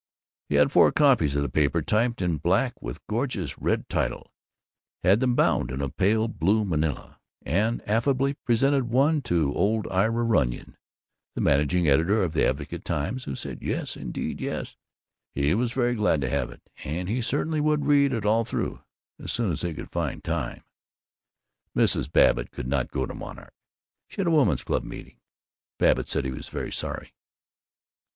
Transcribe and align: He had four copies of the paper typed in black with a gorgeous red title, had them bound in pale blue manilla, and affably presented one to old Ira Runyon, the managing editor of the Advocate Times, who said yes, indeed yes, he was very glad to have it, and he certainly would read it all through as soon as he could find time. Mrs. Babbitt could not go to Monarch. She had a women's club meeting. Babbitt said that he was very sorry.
He 0.49 0.55
had 0.55 0.71
four 0.71 0.91
copies 0.91 1.35
of 1.35 1.43
the 1.43 1.47
paper 1.49 1.83
typed 1.83 2.23
in 2.23 2.37
black 2.37 2.81
with 2.81 2.97
a 2.97 3.01
gorgeous 3.07 3.59
red 3.59 3.87
title, 3.87 4.33
had 5.03 5.19
them 5.19 5.35
bound 5.35 5.69
in 5.69 5.87
pale 5.91 6.27
blue 6.27 6.65
manilla, 6.65 7.19
and 7.43 7.87
affably 7.87 8.33
presented 8.33 8.85
one 8.89 9.21
to 9.21 9.53
old 9.53 9.85
Ira 9.91 10.23
Runyon, 10.23 10.75
the 11.35 11.41
managing 11.41 11.87
editor 11.87 12.23
of 12.23 12.33
the 12.33 12.43
Advocate 12.49 12.83
Times, 12.83 13.25
who 13.25 13.35
said 13.35 13.59
yes, 13.61 13.95
indeed 13.95 14.41
yes, 14.41 14.75
he 15.35 15.53
was 15.53 15.71
very 15.71 15.93
glad 15.93 16.19
to 16.21 16.29
have 16.31 16.49
it, 16.49 16.63
and 16.83 17.07
he 17.07 17.21
certainly 17.21 17.61
would 17.61 17.85
read 17.85 18.11
it 18.11 18.25
all 18.25 18.43
through 18.43 18.81
as 19.19 19.31
soon 19.31 19.51
as 19.51 19.61
he 19.61 19.71
could 19.71 19.91
find 19.91 20.23
time. 20.23 20.63
Mrs. 21.77 22.11
Babbitt 22.11 22.49
could 22.49 22.67
not 22.67 22.89
go 22.89 23.05
to 23.05 23.13
Monarch. 23.13 23.53
She 24.07 24.17
had 24.19 24.27
a 24.27 24.31
women's 24.31 24.63
club 24.63 24.83
meeting. 24.83 25.19
Babbitt 25.77 26.09
said 26.09 26.23
that 26.23 26.29
he 26.29 26.35
was 26.35 26.49
very 26.49 26.71
sorry. 26.71 27.13